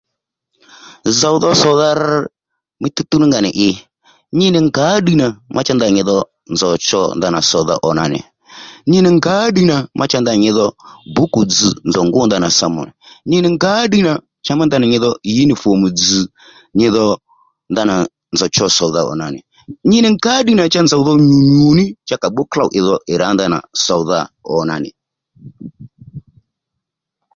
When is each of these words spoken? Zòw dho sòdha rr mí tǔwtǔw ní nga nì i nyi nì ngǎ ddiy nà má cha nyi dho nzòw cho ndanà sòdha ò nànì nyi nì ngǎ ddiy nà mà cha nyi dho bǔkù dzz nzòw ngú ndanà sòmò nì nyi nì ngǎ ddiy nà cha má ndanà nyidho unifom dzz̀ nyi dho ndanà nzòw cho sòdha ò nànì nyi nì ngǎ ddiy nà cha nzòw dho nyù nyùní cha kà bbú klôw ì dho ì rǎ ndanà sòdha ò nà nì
Zòw 1.19 1.35
dho 1.41 1.51
sòdha 1.61 1.89
rr 2.01 2.13
mí 2.81 2.87
tǔwtǔw 2.95 3.19
ní 3.21 3.25
nga 3.29 3.39
nì 3.45 3.51
i 3.67 3.69
nyi 4.37 4.47
nì 4.53 4.59
ngǎ 4.67 4.87
ddiy 4.99 5.17
nà 5.21 5.27
má 5.55 5.61
cha 5.65 5.73
nyi 5.95 6.03
dho 6.09 6.17
nzòw 6.53 6.73
cho 6.87 7.01
ndanà 7.17 7.39
sòdha 7.49 7.75
ò 7.87 7.89
nànì 7.97 8.19
nyi 8.89 8.99
nì 9.03 9.09
ngǎ 9.17 9.35
ddiy 9.49 9.65
nà 9.71 9.77
mà 9.99 10.05
cha 10.11 10.19
nyi 10.41 10.51
dho 10.57 10.65
bǔkù 11.15 11.39
dzz 11.49 11.69
nzòw 11.89 12.05
ngú 12.07 12.19
ndanà 12.25 12.47
sòmò 12.59 12.81
nì 12.85 12.91
nyi 13.29 13.37
nì 13.43 13.49
ngǎ 13.55 13.73
ddiy 13.85 14.03
nà 14.07 14.13
cha 14.45 14.53
má 14.57 14.63
ndanà 14.65 14.85
nyidho 14.91 15.09
unifom 15.43 15.79
dzz̀ 15.97 16.23
nyi 16.77 16.87
dho 16.95 17.05
ndanà 17.71 17.95
nzòw 18.33 18.49
cho 18.55 18.65
sòdha 18.77 19.01
ò 19.11 19.13
nànì 19.21 19.39
nyi 19.89 19.97
nì 20.03 20.09
ngǎ 20.17 20.33
ddiy 20.41 20.55
nà 20.59 20.63
cha 20.73 20.81
nzòw 20.85 21.01
dho 21.07 21.13
nyù 21.29 21.39
nyùní 21.59 21.85
cha 22.07 22.15
kà 22.21 22.27
bbú 22.31 22.41
klôw 22.51 22.69
ì 22.79 22.79
dho 22.85 22.95
ì 23.11 23.13
rǎ 23.21 23.27
ndanà 23.35 23.57
sòdha 23.85 24.19
ò 24.53 24.55
nà 24.69 24.75
nì 24.83 24.89